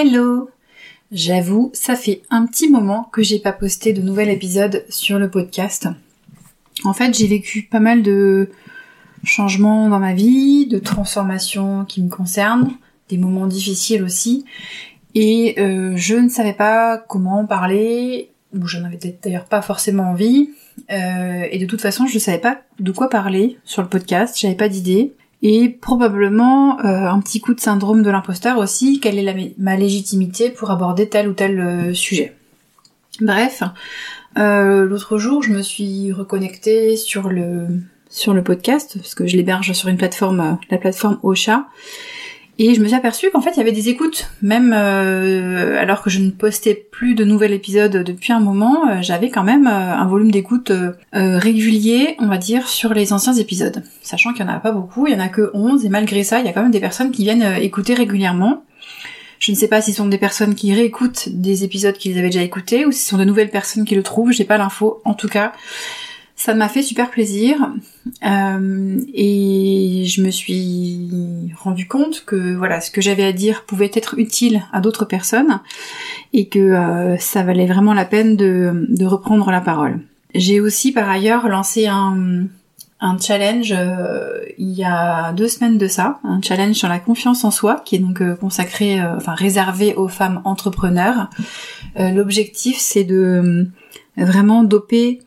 [0.00, 0.48] Hello.
[1.10, 5.28] J'avoue, ça fait un petit moment que j'ai pas posté de nouvel épisode sur le
[5.28, 5.88] podcast.
[6.84, 8.48] En fait, j'ai vécu pas mal de
[9.24, 12.70] changements dans ma vie, de transformations qui me concernent,
[13.08, 14.44] des moments difficiles aussi,
[15.16, 20.50] et euh, je ne savais pas comment parler, ou je n'avais d'ailleurs pas forcément envie,
[20.92, 24.38] euh, et de toute façon, je ne savais pas de quoi parler sur le podcast,
[24.38, 25.12] j'avais pas d'idée
[25.42, 30.50] et probablement euh, un petit coup de syndrome de l'imposteur aussi, quelle est ma légitimité
[30.50, 32.34] pour aborder tel ou tel euh, sujet.
[33.20, 33.62] Bref,
[34.36, 37.66] euh, l'autre jour, je me suis reconnectée sur le
[38.10, 41.66] sur le podcast parce que je l'héberge sur une plateforme, la plateforme Ocha,
[42.58, 46.02] et je me suis aperçue qu'en fait il y avait des écoutes, même euh, alors
[46.02, 49.68] que je ne postais plus de nouvel épisode depuis un moment, euh, j'avais quand même
[49.68, 50.72] euh, un volume d'écoute
[51.12, 53.84] régulier, on va dire, sur les anciens épisodes.
[54.02, 56.24] Sachant qu'il y en a pas beaucoup, il y en a que 11, et malgré
[56.24, 58.64] ça, il y a quand même des personnes qui viennent écouter régulièrement.
[59.38, 62.28] Je ne sais pas si ce sont des personnes qui réécoutent des épisodes qu'ils avaient
[62.28, 65.00] déjà écoutés, ou si ce sont de nouvelles personnes qui le trouvent, j'ai pas l'info.
[65.04, 65.52] En tout cas,
[66.38, 67.72] ça m'a fait super plaisir
[68.24, 71.10] euh, et je me suis
[71.60, 75.60] rendu compte que voilà ce que j'avais à dire pouvait être utile à d'autres personnes
[76.32, 79.98] et que euh, ça valait vraiment la peine de, reprendre la parole.
[80.32, 82.44] J'ai aussi par ailleurs lancé un,
[83.00, 87.42] un challenge euh, il y a deux semaines de ça, un challenge sur la confiance
[87.42, 91.30] en soi qui est donc consacré, enfin réservé aux femmes entrepreneurs.
[91.98, 93.66] L'objectif c'est de
[94.16, 95.20] vraiment doper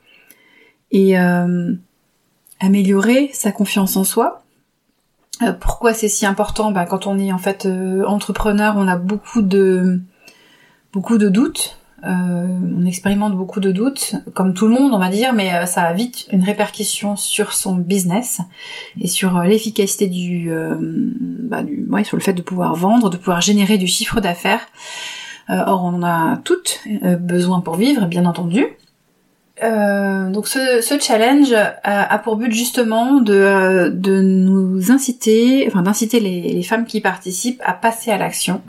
[0.91, 1.73] et euh,
[2.59, 4.43] améliorer sa confiance en soi.
[5.41, 6.71] Euh, pourquoi c'est si important?
[6.71, 10.01] Ben, Quand on est en fait euh, entrepreneur, on a beaucoup de
[10.93, 11.77] beaucoup de doutes.
[12.03, 15.93] on expérimente beaucoup de doutes, comme tout le monde, on va dire, mais ça a
[15.93, 18.41] vite une répercussion sur son business
[18.99, 23.39] et sur l'efficacité du, bah, du ouais, sur le fait de pouvoir vendre, de pouvoir
[23.39, 24.67] générer du chiffre d'affaires.
[25.47, 26.81] or, on en a toutes
[27.19, 28.65] besoin pour vivre, bien entendu.
[29.63, 36.63] Euh, donc ce, challenge a, pour but justement de, de nous inciter, enfin d'inciter les,
[36.63, 38.61] femmes qui participent à passer à l'action,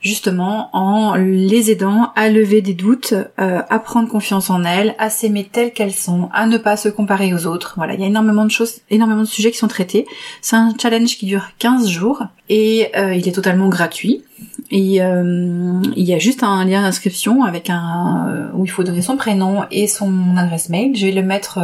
[0.00, 5.10] justement en les aidant à lever des doutes, euh, à prendre confiance en elles, à
[5.10, 7.74] s'aimer telles qu'elles sont, à ne pas se comparer aux autres.
[7.76, 10.06] Voilà, il y a énormément de choses, énormément de sujets qui sont traités.
[10.42, 14.22] C'est un challenge qui dure 15 jours et euh, il est totalement gratuit.
[14.70, 18.82] Et euh, il y a juste un lien d'inscription avec un euh, où il faut
[18.82, 20.96] donner son prénom et son adresse mail.
[20.96, 21.58] Je vais le mettre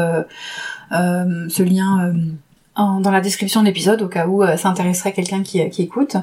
[0.93, 2.15] euh, ce lien
[2.77, 6.17] dans la description de l'épisode au cas où ça intéresserait quelqu'un qui, écoute.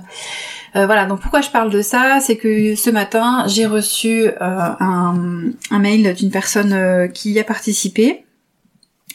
[0.74, 5.80] voilà, donc pourquoi je parle de ça, c'est que ce matin j'ai reçu un, un,
[5.80, 8.26] mail d'une personne qui y a participé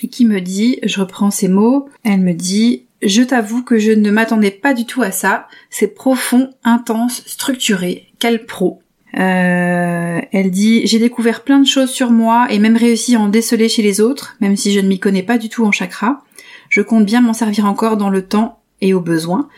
[0.02, 3.92] et qui me dit, je reprends ces mots, elle me dit je t'avoue que je
[3.92, 5.48] ne m'attendais pas du tout à ça.
[5.70, 8.08] C'est profond, intense, structuré.
[8.18, 8.80] Quel pro.
[9.16, 13.28] Euh, elle dit j'ai découvert plein de choses sur moi et même réussi à en
[13.28, 16.24] déceler chez les autres, même si je ne m'y connais pas du tout en chakra.
[16.68, 19.48] Je compte bien m'en servir encore dans le temps et au besoin.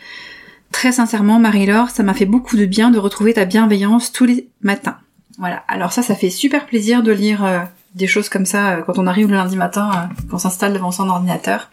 [0.71, 4.49] Très sincèrement, Marie-Laure, ça m'a fait beaucoup de bien de retrouver ta bienveillance tous les
[4.61, 4.97] matins.
[5.39, 5.63] Voilà.
[5.67, 7.59] Alors ça, ça fait super plaisir de lire euh,
[7.95, 11.09] des choses comme ça euh, quand on arrive le lundi matin, qu'on s'installe devant son
[11.09, 11.71] ordinateur.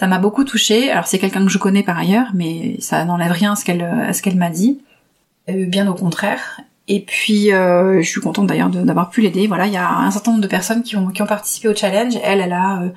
[0.00, 0.90] Ça m'a beaucoup touchée.
[0.90, 3.82] Alors c'est quelqu'un que je connais par ailleurs, mais ça n'enlève rien à ce qu'elle
[3.82, 4.80] à ce qu'elle m'a dit.
[5.50, 6.62] Euh, bien au contraire.
[6.88, 9.46] Et puis euh, je suis contente d'ailleurs d'avoir pu l'aider.
[9.46, 11.76] Voilà, il y a un certain nombre de personnes qui ont, qui ont participé au
[11.76, 12.14] challenge.
[12.24, 12.88] Elle, elle a euh,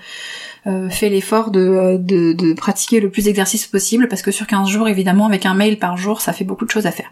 [0.67, 4.87] euh, fait l'effort de, de, pratiquer le plus d'exercices possible parce que sur 15 jours
[4.87, 7.09] évidemment avec un mail par jour ça fait beaucoup de choses à faire.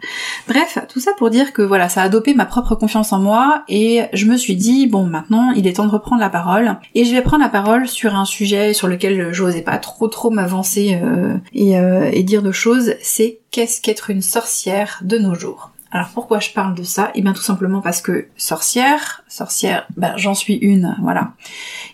[0.48, 3.64] Bref, tout ça pour dire que voilà, ça a dopé ma propre confiance en moi
[3.68, 7.04] et je me suis dit bon maintenant il est temps de reprendre la parole et
[7.04, 10.30] je vais prendre la parole sur un sujet sur lequel je n'osais pas trop trop
[10.30, 15.71] m'avancer euh, euh, et dire de choses, c'est qu'est-ce qu'être une sorcière de nos jours.
[15.94, 17.12] Alors pourquoi je parle de ça?
[17.14, 21.34] Eh bien tout simplement parce que sorcière, sorcière, ben, j'en suis une, voilà.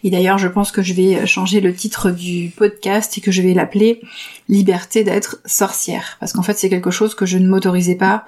[0.05, 3.43] Et d'ailleurs je pense que je vais changer le titre du podcast et que je
[3.43, 4.01] vais l'appeler
[4.49, 6.17] Liberté d'être sorcière.
[6.21, 8.25] Parce qu'en fait c'est quelque chose que je ne m'autorisais pas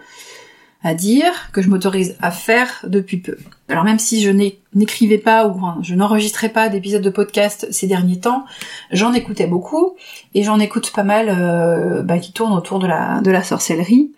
[0.82, 3.36] à dire, que je m'autorise à faire depuis peu.
[3.68, 4.30] Alors même si je
[4.74, 8.44] n'écrivais pas ou je n'enregistrais pas d'épisodes de podcast ces derniers temps,
[8.91, 9.94] j'en écoutais beaucoup
[10.34, 14.12] et j'en écoute pas mal euh, bah, qui tournent autour de la, sorcellerie.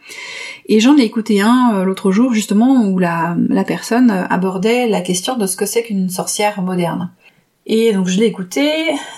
[0.67, 3.37] Et j'en ai écouté un euh, l'autre jour justement où la,
[3.67, 7.11] personne abordait la question de ce que c'est qu'une sorcière moderne.
[7.67, 8.71] Et donc je l'ai écouté,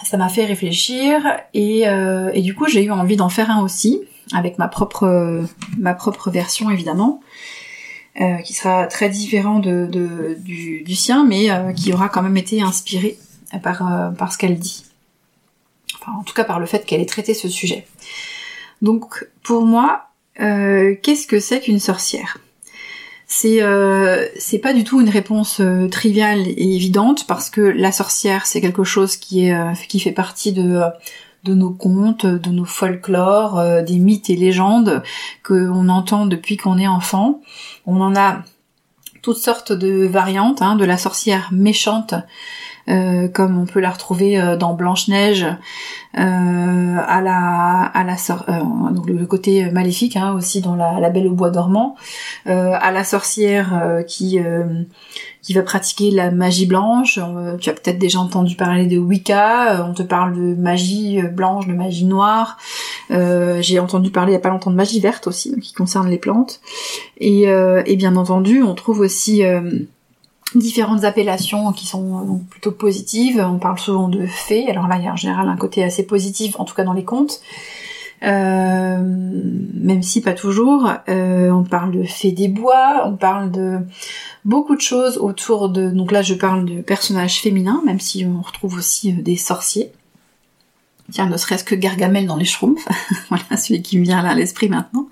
[0.05, 1.21] ça m'a fait réfléchir
[1.55, 4.01] euh, et du coup j'ai eu envie d'en faire un aussi
[4.33, 5.45] avec ma propre
[5.79, 7.21] ma propre version évidemment.
[8.21, 13.19] Euh, qui sera très différent du, sien, mais euh, qui aura quand même été inspiré
[13.61, 14.85] par, euh, par ce qu'elle dit.
[16.01, 17.89] Enfin, en tout cas par le fait qu'elle ait traité ce sujet.
[18.83, 22.39] Donc, pour moi, qu'est-ce que c'est qu'une sorcière?
[23.27, 24.29] C'est euh,
[24.63, 25.61] pas du tout une réponse
[25.91, 30.53] triviale et évidente parce que la sorcière c'est quelque chose qui est qui fait partie
[30.53, 30.83] de
[31.45, 35.03] de nos contes, de nos folklores, des mythes et légendes
[35.43, 37.41] que on entend depuis qu'on est enfant.
[37.87, 38.43] On en a
[39.23, 42.15] toutes sortes de variantes, hein, de la sorcière méchante
[42.91, 45.47] euh, comme on peut la retrouver euh, dans Blanche Neige,
[46.19, 48.17] euh, à la à la
[48.93, 51.97] donc le côté maléfique hein, aussi dans la, Belle au bois dormant,
[52.47, 54.39] à la sorcière qui
[55.45, 57.21] qui va pratiquer la magie blanche.
[57.61, 59.87] tu as peut-être déjà entendu parler de Wicca.
[59.89, 62.57] on te parle de magie blanche, de magie noire.
[63.11, 66.19] J'ai entendu parler il y a pas longtemps de magie verte aussi, qui concerne les
[66.19, 66.61] plantes.
[67.19, 67.47] Et,
[67.97, 69.45] bien entendu, on trouve aussi
[70.55, 73.45] différentes appellations qui sont euh, plutôt positives.
[73.47, 74.69] On parle souvent de fées.
[74.69, 76.93] Alors là, il y a en général un côté assez positif, en tout cas dans
[76.93, 77.41] les contes.
[78.23, 78.99] Euh,
[79.75, 80.91] même si pas toujours.
[81.09, 83.79] Euh, on parle de fées des bois, on parle de
[84.45, 85.91] beaucoup de choses autour de...
[85.91, 89.93] Donc là, je parle de personnages féminins, même si on retrouve aussi des sorciers.
[91.11, 92.89] Tiens, ne serait-ce que Gargamel dans les Schtroumpfs.
[93.29, 95.09] voilà, celui qui me vient là à l'esprit maintenant.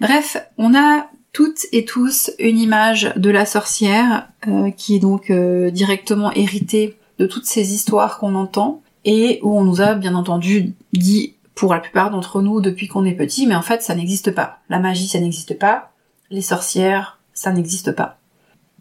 [0.00, 5.30] Bref, on a toutes et tous une image de la sorcière euh, qui est donc
[5.30, 10.14] euh, directement héritée de toutes ces histoires qu'on entend et où on nous a bien
[10.14, 13.94] entendu dit pour la plupart d'entre nous depuis qu'on est petit, mais en fait ça
[13.94, 14.60] n'existe pas.
[14.70, 15.92] La magie ça n'existe pas,
[16.30, 18.18] les sorcières ça n'existe pas.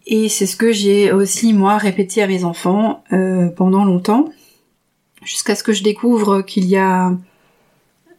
[0.08, 4.30] Et c'est ce que j'ai aussi moi répété à mes enfants euh, pendant longtemps,
[5.26, 7.12] jusqu'à ce que je découvre qu'il y a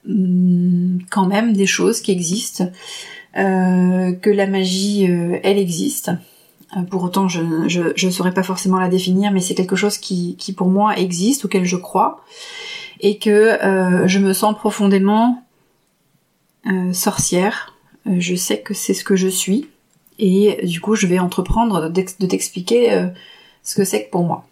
[0.07, 2.71] hum, quand même des choses qui existent
[3.39, 6.11] euh, que la magie, euh, elle existe.
[6.77, 7.41] Euh, pour autant, je
[8.07, 11.45] ne saurais pas forcément la définir, mais c'est quelque chose qui, qui pour moi existe,
[11.45, 12.25] auquel je crois,
[13.01, 13.59] et que
[14.07, 15.43] je me sens profondément
[16.93, 17.75] sorcière.
[18.07, 19.69] je sais que c'est ce que je suis,
[20.19, 23.09] et du coup, je vais entreprendre de t'expliquer
[23.63, 24.45] ce que c'est que pour moi.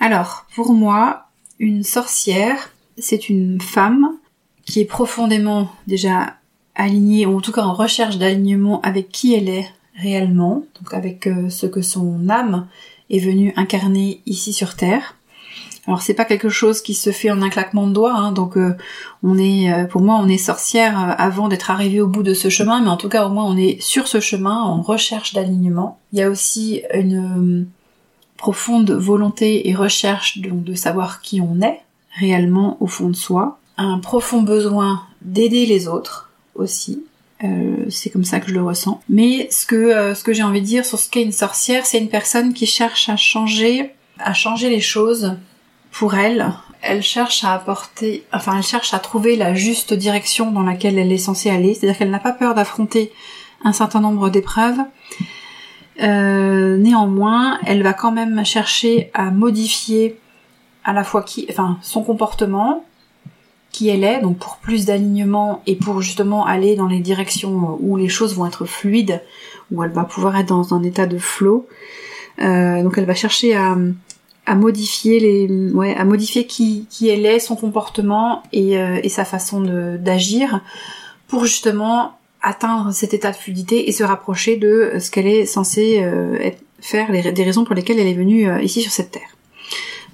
[0.00, 1.26] Alors, pour moi,
[1.58, 4.16] une sorcière, c'est une femme
[4.64, 6.34] qui est profondément déjà
[6.74, 11.26] alignée, ou en tout cas en recherche d'alignement avec qui elle est réellement, donc avec
[11.26, 12.66] euh, ce que son âme
[13.10, 15.16] est venue incarner ici sur Terre.
[15.86, 18.56] Alors c'est pas quelque chose qui se fait en un claquement de doigts, hein, donc
[18.56, 18.74] euh,
[19.22, 22.48] on est, euh, pour moi, on est sorcière avant d'être arrivé au bout de ce
[22.48, 25.98] chemin, mais en tout cas au moins on est sur ce chemin en recherche d'alignement.
[26.12, 27.66] Il y a aussi une
[28.38, 31.80] profonde volonté et recherche de savoir qui on est
[32.18, 37.04] réellement au fond de soi, un profond besoin d'aider les autres, aussi.
[37.44, 39.00] Euh, c'est comme ça que je le ressens.
[39.08, 41.98] Mais ce que euh, que j'ai envie de dire sur ce qu'est une sorcière, c'est
[41.98, 45.36] une personne qui cherche à changer, à changer les choses
[45.92, 46.52] pour elle.
[46.80, 51.12] Elle cherche à apporter, enfin elle cherche à trouver la juste direction dans laquelle elle
[51.12, 51.74] est censée aller.
[51.74, 53.12] C'est-à-dire qu'elle n'a pas peur d'affronter
[53.62, 54.78] un certain nombre d'épreuves.
[56.02, 60.18] Euh, néanmoins, elle va quand même chercher à modifier
[60.84, 62.84] à la fois qui, enfin son comportement,
[63.74, 67.96] qui elle est, donc pour plus d'alignement et pour justement aller dans les directions où
[67.96, 69.20] les choses vont être fluides,
[69.72, 71.66] où elle va pouvoir être dans un état de flow.
[72.40, 73.74] Euh, donc elle va chercher à,
[74.54, 79.60] modifier les, ouais, à modifier qui, elle est, son comportement et, euh, sa façon
[79.98, 80.60] d'agir
[81.26, 86.00] pour justement atteindre cet état de fluidité et se rapprocher de ce qu'elle est censée
[86.00, 86.50] euh,
[86.80, 89.36] faire, des raisons pour lesquelles elle est venue ici sur cette terre.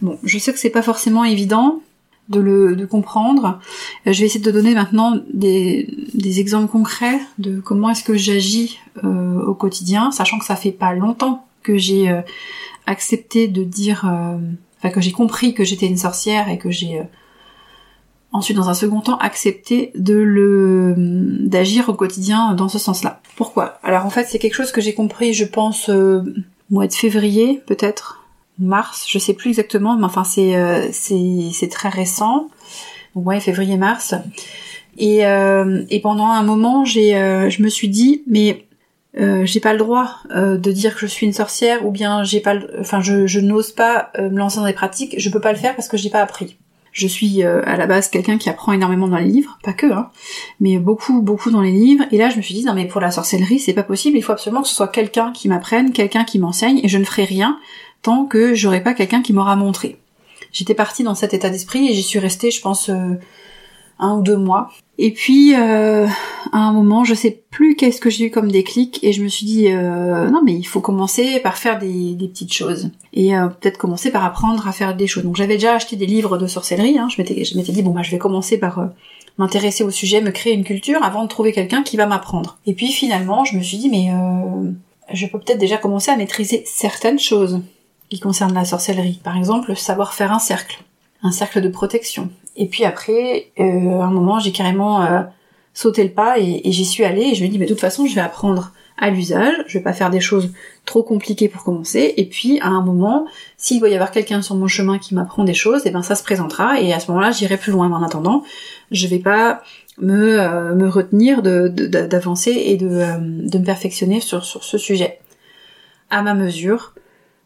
[0.00, 1.83] Bon, je sais que c'est pas forcément évident,
[2.31, 3.61] de le de comprendre.
[4.07, 8.17] Euh, je vais essayer de donner maintenant des, des exemples concrets de comment est-ce que
[8.17, 12.23] j'agis euh, au quotidien, sachant que ça fait pas longtemps que j'ai euh,
[12.87, 14.11] accepté de dire,
[14.79, 17.03] enfin que j'ai compris que j'étais une sorcière et que j'ai
[18.33, 20.95] ensuite dans un second temps accepté de le
[21.41, 23.21] d'agir au quotidien dans ce sens-là.
[23.37, 23.79] Pourquoi?
[23.83, 25.91] Alors en fait c'est quelque chose que j'ai compris, je pense
[26.71, 28.20] mois de février peut-être
[28.61, 32.49] mars, je sais plus exactement, mais enfin c'est euh, c'est très récent.
[33.14, 34.14] Donc ouais, février-mars.
[34.99, 38.67] Et, euh, et pendant un moment, j'ai euh, je me suis dit mais
[39.43, 42.55] j'ai pas le droit de dire que je suis une sorcière ou bien j'ai pas
[42.79, 45.75] enfin je, je n'ose pas me lancer dans des pratiques, je peux pas le faire
[45.75, 46.57] parce que j'ai pas appris.
[46.93, 50.11] Je suis à la base quelqu'un qui apprend énormément dans les livres, pas que, hein,
[50.61, 52.05] mais beaucoup, beaucoup dans les livres.
[52.12, 54.23] Et là, je me suis dit, non mais pour la sorcellerie, c'est pas possible, il
[54.23, 57.25] faut absolument que ce soit quelqu'un qui m'apprenne, quelqu'un qui m'enseigne, et je ne ferai
[57.25, 57.59] rien
[58.02, 59.99] tant que j'aurai pas quelqu'un qui m'aura montré.
[60.52, 63.14] J'étais partie dans cet état d'esprit et j'y suis restée, je pense, euh,
[63.99, 64.71] un ou deux mois.
[64.99, 66.07] Et puis, euh,
[66.52, 69.28] à un moment, je sais plus qu'est-ce que j'ai eu comme déclic, et je me
[69.28, 72.90] suis dit, euh, non mais il faut commencer par faire des, petites choses.
[73.12, 75.25] Et peut-être commencer par apprendre à faire des choses.
[75.25, 77.09] Donc j'avais déjà acheté des livres de sorcellerie, hein.
[77.09, 78.90] je m'étais je m'étais dit, bon bah je vais commencer par
[79.38, 82.59] m'intéresser au sujet, me créer une culture, avant de trouver quelqu'un qui va m'apprendre.
[82.66, 84.11] Et puis finalement, je me suis dit, mais
[85.12, 87.61] je peux peut-être déjà commencer à maîtriser certaines choses
[88.11, 89.21] qui concernent la sorcellerie.
[89.23, 90.83] Par exemple, savoir faire un cercle,
[91.23, 92.31] un cercle de protection.
[92.57, 95.23] Et puis après, euh, à un moment, j'ai carrément euh,
[95.73, 98.07] sauté le pas et, j'y suis allée et je me dis, mais de toute façon,
[98.07, 100.52] je vais apprendre à l'usage, je vais pas faire des choses
[100.85, 103.25] trop compliquées pour commencer, et puis à un moment,
[103.57, 106.02] s'il doit y avoir quelqu'un sur mon chemin qui m'apprend des choses, et eh ben
[106.02, 107.88] ça se présentera, et à ce moment-là, j'irai plus loin.
[107.88, 108.43] Mais en attendant,
[108.90, 109.62] je vais pas
[109.97, 115.19] me, euh, me retenir d'avancer et de, euh, de me perfectionner sur, sur ce sujet.
[116.11, 116.93] À ma mesure,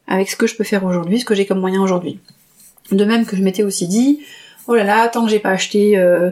[0.06, 2.18] avec ce que je peux faire aujourd'hui, ce que j'ai comme moyen aujourd'hui.
[2.92, 4.20] De même que je m'étais aussi dit,
[4.66, 6.30] oh là là, tant que j'ai pas acheté euh,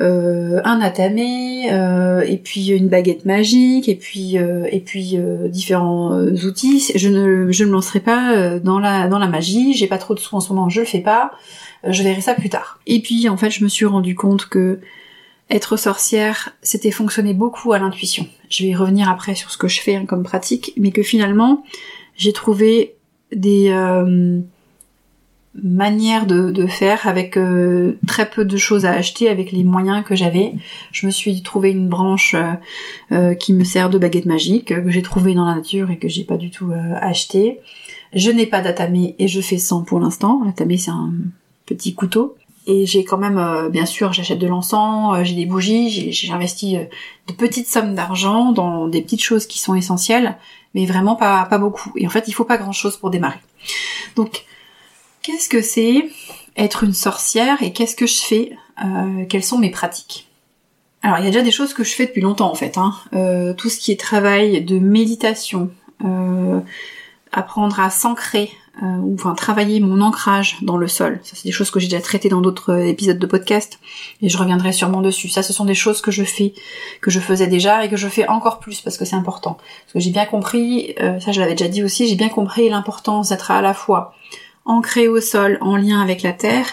[0.00, 6.92] euh, un atamé, euh, et puis une baguette magique, et puis et puis différents outils,
[6.94, 9.74] je ne je me lancerai pas dans la dans la magie.
[9.74, 11.32] J'ai pas trop de sous en ce moment, je le fais pas.
[11.86, 12.80] Je verrai ça plus tard.
[12.86, 14.80] Et puis en fait, je me suis rendu compte que
[15.50, 18.26] être sorcière, c'était fonctionner beaucoup à l'intuition.
[18.48, 21.02] Je vais y revenir après sur ce que je fais hein, comme pratique, mais que
[21.02, 21.62] finalement,
[22.16, 22.94] j'ai trouvé
[23.34, 23.70] des
[25.62, 30.16] manière de, faire avec euh, très peu de choses à acheter avec les moyens que
[30.16, 30.54] j'avais.
[30.92, 32.52] Je me suis trouvé une branche euh,
[33.12, 36.08] euh, qui me sert de baguette magique que j'ai trouvé dans la nature et que
[36.08, 37.60] j'ai pas du tout acheté.
[38.12, 40.42] Je n'ai pas d'atamé et je fais sans pour l'instant.
[40.44, 41.12] L'atamé c'est un
[41.66, 42.36] petit couteau.
[42.66, 46.78] Et j'ai quand même, bien sûr, j'achète de l'encens, j'ai des bougies, j'ai investi
[47.28, 50.38] de petites sommes d'argent dans des petites choses qui sont essentielles,
[50.74, 51.92] mais vraiment pas, beaucoup.
[51.96, 53.40] Et en fait, il faut pas grand chose pour démarrer.
[54.16, 54.44] Donc,
[55.24, 56.10] Qu'est-ce que c'est
[56.54, 58.52] être une sorcière et qu'est-ce que je fais
[58.84, 60.28] euh, Quelles sont mes pratiques?
[61.00, 62.76] Alors il y a déjà des choses que je fais depuis longtemps en fait.
[62.76, 62.94] Hein.
[63.14, 65.70] Euh, tout ce qui est travail de méditation,
[66.04, 66.60] euh,
[67.38, 68.50] apprendre à s'ancrer,
[68.82, 71.20] ou enfin travailler mon ancrage dans le sol.
[71.22, 73.78] Ça c'est des choses que j'ai déjà traitées dans d'autres épisodes de podcast
[74.20, 75.28] et je reviendrai sûrement dessus.
[75.28, 76.54] Ça ce sont des choses que je fais,
[77.00, 79.58] que je faisais déjà et que je fais encore plus parce que c'est important.
[79.84, 83.28] Parce que j'ai bien compris, ça je l'avais déjà dit aussi, j'ai bien compris l'importance
[83.28, 84.12] d'être à la fois
[84.64, 86.66] ancré au sol, en lien avec la terre,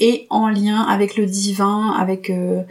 [0.00, 2.62] et en lien avec le divin, avec euh,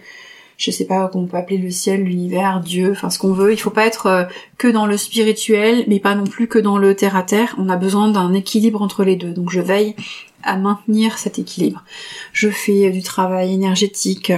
[0.64, 3.52] je sais pas qu'on peut appeler le ciel, l'univers, Dieu, enfin ce qu'on veut.
[3.52, 4.24] Il faut pas être euh,
[4.58, 7.54] que dans le spirituel, mais pas non plus que dans le terre à terre.
[7.58, 9.32] On a besoin d'un équilibre entre les deux.
[9.32, 9.94] Donc je veille
[10.42, 11.84] à maintenir cet équilibre.
[12.32, 14.32] Je fais du travail énergétique,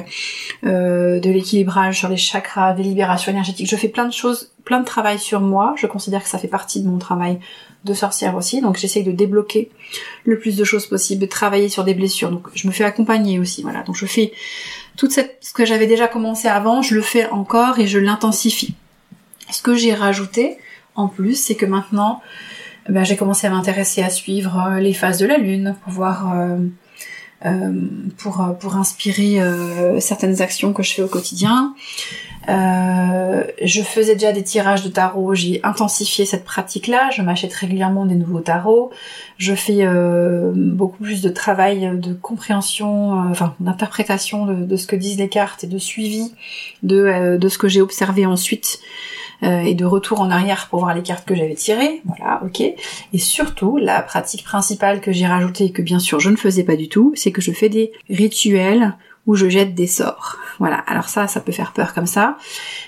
[0.64, 3.70] euh, de l'équilibrage sur les chakras, des libérations énergétiques.
[3.70, 5.76] Je fais plein de choses, plein de travail sur moi.
[5.78, 7.40] Je considère que ça fait partie de mon travail
[7.86, 9.70] de sorcière aussi, donc j'essaye de débloquer
[10.26, 12.32] le plus de choses possible, de travailler sur des blessures.
[12.32, 13.84] Donc je me fais accompagner aussi, voilà.
[13.84, 14.34] Donc je fais
[14.98, 18.74] tout ce que j'avais déjà commencé avant, je le fais encore et je l'intensifie.
[19.52, 20.58] Ce que j'ai rajouté
[20.96, 22.22] en plus, c'est que maintenant,
[22.90, 26.34] ben, j'ai commencé à m'intéresser à suivre euh, les phases de la lune pour voir
[26.34, 26.58] euh,
[27.46, 27.74] euh,
[28.18, 29.40] pour pour inspirer
[30.00, 31.76] certaines actions que je fais au quotidien.
[32.48, 38.06] Euh, je faisais déjà des tirages de tarot, j'ai intensifié cette pratique-là, je m'achète régulièrement
[38.06, 38.92] des nouveaux tarots,
[39.38, 44.96] je fais euh, beaucoup plus de travail de compréhension, euh, enfin d'interprétation de, ce que
[44.96, 46.34] disent les cartes et de suivi
[46.84, 48.80] de, de ce que j'ai observé ensuite
[49.42, 52.62] et de retour en arrière pour voir les cartes que j'avais tirées, voilà, ok.
[52.62, 56.64] Et surtout, la pratique principale que j'ai rajoutée et que bien sûr je ne faisais
[56.64, 58.96] pas du tout, c'est que je fais des rituels
[59.28, 60.38] où je jette des sorts.
[60.60, 62.38] Voilà, alors ça, ça peut faire peur comme ça,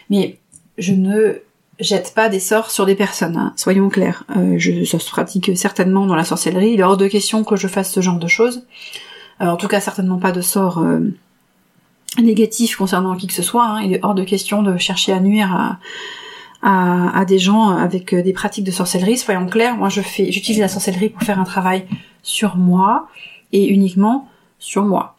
[0.10, 0.40] mais
[0.78, 1.42] je ne
[1.80, 3.54] jette pas des sorts sur des personnes, hein.
[3.56, 4.24] soyons clairs.
[4.36, 7.56] Euh, je, ça se pratique certainement dans la sorcellerie, il est hors de question que
[7.56, 8.66] je fasse ce genre de choses.
[9.42, 11.00] Euh, en tout cas, certainement pas de sorts euh,
[12.18, 13.82] négatifs concernant qui que ce soit, hein.
[13.82, 15.80] il est hors de question de chercher à nuire à,
[16.64, 20.62] à, à, des gens avec des pratiques de sorcellerie, soyons clairs, moi je fais, j'utilise
[20.62, 21.86] la sorcellerie pour faire un travail
[22.24, 23.08] sur moi,
[23.52, 24.28] et uniquement
[24.60, 25.17] sur moi.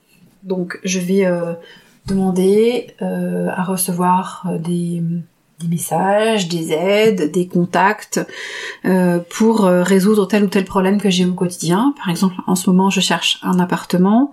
[0.49, 1.52] Donc je vais euh,
[2.07, 5.02] demander euh, à recevoir euh, des
[5.61, 8.21] des messages, des aides, des contacts
[8.85, 11.95] euh, pour euh, résoudre tel ou tel problème que j'ai au quotidien.
[11.99, 14.33] Par exemple, en ce moment, je cherche un appartement.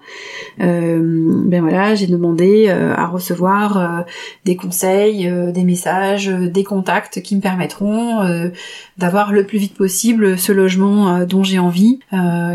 [0.61, 0.99] Euh,
[1.45, 4.05] ben voilà, j'ai demandé euh, à recevoir
[4.45, 8.51] des conseils, des messages, des contacts qui me permettront
[8.97, 11.99] d'avoir le plus vite possible ce logement dont j'ai envie,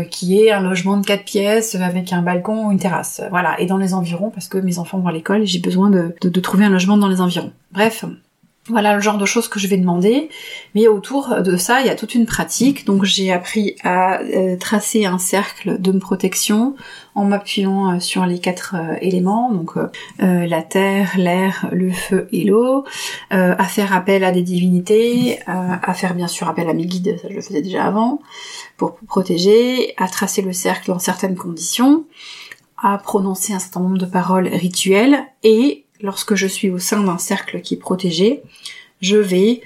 [0.09, 3.21] qui est un logement de quatre pièces avec un balcon ou une terrasse.
[3.29, 5.89] Voilà, et dans les environs parce que mes enfants vont à l'école et j'ai besoin
[5.89, 7.51] de, trouver un logement dans les environs.
[7.71, 8.05] Bref,
[8.67, 10.29] voilà le genre de choses que je vais demander.
[10.75, 12.85] Mais autour de ça, il y a toute une pratique.
[12.85, 16.75] Donc j'ai appris à euh, tracer un cercle de protection
[17.15, 19.73] en m'appuyant euh, sur les quatre euh, éléments, donc
[20.19, 22.85] la terre, l'air, le feu et l'eau,
[23.29, 27.27] à faire appel à des divinités, à faire bien sûr appel à mes guides, ça
[27.29, 28.21] je le faisais déjà avant,
[28.77, 32.05] pour protéger, à tracer le cercle dans certaines conditions,
[32.81, 35.25] à prononcer un certain nombre de paroles rituelles.
[35.43, 38.41] Et lorsque je suis au sein d'un cercle qui est protégé,
[39.01, 39.61] je vais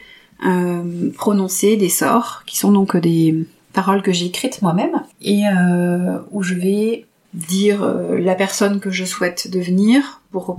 [0.45, 6.19] euh, prononcer des sorts, qui sont donc des paroles que j'ai écrites moi-même, et euh,
[6.31, 10.57] où je vais dire euh, la personne que je souhaite devenir pour,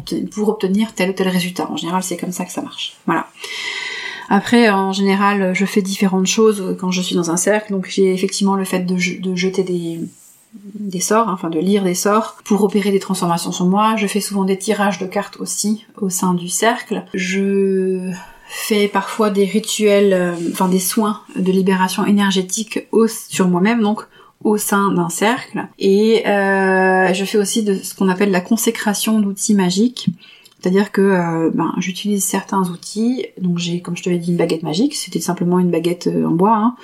[0.48, 1.70] obtenir tel ou tel résultat.
[1.70, 2.96] En général, c'est comme ça que ça marche.
[3.06, 3.26] Voilà.
[4.28, 7.72] Après, en général, je fais différentes choses quand je suis dans un cercle.
[7.72, 8.96] Donc, j'ai effectivement le fait de
[9.36, 10.00] jeter des,
[10.74, 13.94] des sorts, enfin de lire des sorts pour opérer des transformations sur moi.
[13.96, 17.04] Je fais souvent des tirages de cartes aussi au sein du cercle.
[17.14, 18.12] Je
[18.48, 22.86] fais parfois des rituels, euh, enfin des soins de libération énergétique
[23.28, 24.02] sur moi-même, donc
[24.44, 25.66] au sein d'un cercle.
[25.78, 30.08] Et euh, je fais aussi de ce qu'on appelle la consécration d'outils magiques.
[30.60, 33.26] C'est-à-dire que euh, ben, j'utilise certains outils.
[33.40, 34.94] Donc j'ai, comme je te l'ai dit, une baguette magique.
[34.94, 36.56] C'était simplement une baguette en bois.
[36.56, 36.76] Hein.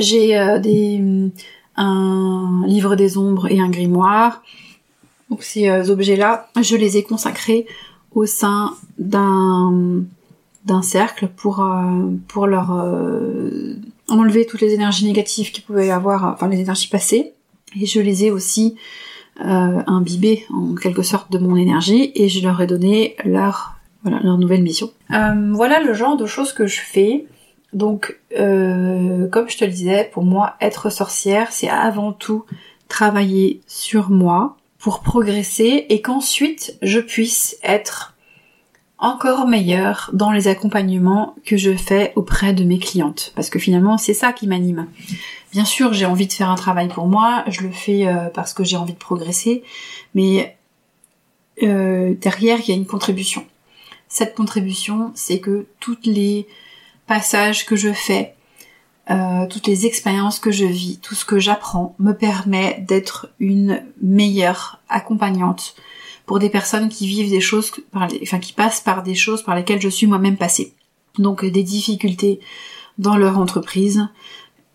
[0.00, 1.30] J'ai des
[1.76, 4.42] un livre des ombres et un grimoire.
[5.30, 7.66] Donc ces euh, objets-là, je les ai consacrés
[8.14, 10.04] au sein d'un
[10.64, 13.74] d'un cercle pour euh, pour leur euh,
[14.08, 17.32] enlever toutes les énergies négatives qu'ils pouvaient avoir, enfin les énergies passées.
[17.80, 18.76] Et je les ai aussi
[19.40, 24.38] imbibés en quelque sorte de mon énergie et je leur ai donné leur voilà leur
[24.38, 24.92] nouvelle mission.
[25.08, 27.26] voilà le genre de choses que je fais.
[27.74, 32.44] Donc, euh, comme je te le disais, pour moi, être sorcière, c'est avant tout
[32.88, 38.14] travailler sur moi pour progresser et qu'ensuite je puisse être
[38.98, 43.32] encore meilleure dans les accompagnements que je fais auprès de mes clientes.
[43.34, 44.86] Parce que finalement, c'est ça qui m'anime.
[45.52, 48.54] Bien sûr, j'ai envie de faire un travail pour moi, je le fais euh, parce
[48.54, 49.64] que j'ai envie de progresser,
[50.14, 50.56] mais
[51.62, 53.44] euh, derrière, il y a une contribution.
[54.08, 56.46] Cette contribution, c'est que toutes les
[57.06, 58.34] passages que je fais,
[59.10, 63.82] euh, toutes les expériences que je vis, tout ce que j'apprends me permet d'être une
[64.02, 65.74] meilleure accompagnante
[66.24, 69.80] pour des personnes qui vivent des choses, enfin qui passent par des choses par lesquelles
[69.80, 70.72] je suis moi-même passée.
[71.18, 72.40] Donc des difficultés
[72.98, 74.08] dans leur entreprise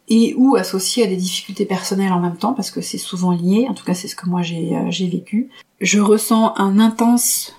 [0.09, 3.67] et ou associées à des difficultés personnelles en même temps parce que c'est souvent lié.
[3.69, 5.49] En tout cas, c'est ce que moi j'ai euh, vécu.
[5.81, 7.55] Je ressens un intense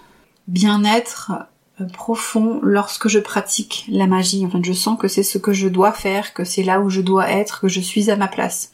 [0.49, 1.43] bien-être euh,
[1.85, 4.45] profond lorsque je pratique la magie.
[4.47, 7.01] Enfin, je sens que c'est ce que je dois faire, que c'est là où je
[7.01, 8.73] dois être, que je suis à ma place.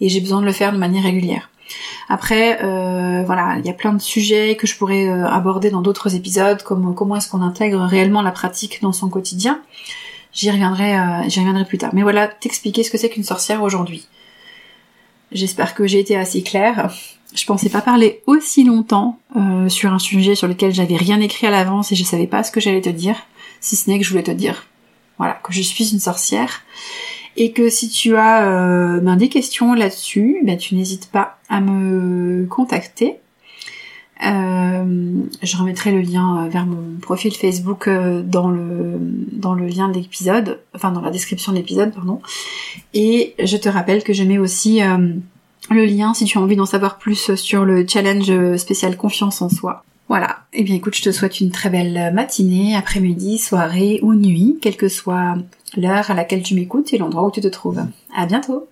[0.00, 1.50] Et j'ai besoin de le faire de manière régulière.
[2.08, 5.82] Après, euh, voilà, il y a plein de sujets que je pourrais euh, aborder dans
[5.82, 9.60] d'autres épisodes, comme comment est-ce qu'on intègre réellement la pratique dans son quotidien.
[10.32, 10.94] J'y reviendrai,
[11.28, 11.90] j'y reviendrai plus tard.
[11.92, 14.06] Mais voilà, t'expliquer ce que c'est qu'une sorcière aujourd'hui.
[15.32, 16.90] J'espère que j'ai été assez claire.
[17.34, 21.46] Je pensais pas parler aussi longtemps euh, sur un sujet sur lequel j'avais rien écrit
[21.46, 23.16] à l'avance et je savais pas ce que j'allais te dire,
[23.60, 24.66] si ce n'est que je voulais te dire,
[25.18, 26.62] voilà, que je suis une sorcière
[27.36, 31.60] et que si tu as euh, ben, des questions là-dessus, ben, tu n'hésites pas à
[31.60, 33.16] me contacter.
[34.26, 38.98] Euh, je remettrai le lien vers mon profil Facebook dans le
[39.32, 42.20] dans le lien de l'épisode, enfin dans la description de l'épisode, pardon.
[42.92, 44.82] Et je te rappelle que je mets aussi
[45.70, 49.48] le lien si tu as envie d'en savoir plus sur le challenge spécial confiance en
[49.48, 49.84] soi.
[50.08, 50.40] Voilà.
[50.52, 54.76] Eh bien écoute, je te souhaite une très belle matinée, après-midi, soirée ou nuit, quelle
[54.76, 55.36] que soit
[55.76, 57.84] l'heure à laquelle tu m'écoutes et l'endroit où tu te trouves.
[58.16, 58.66] À bientôt!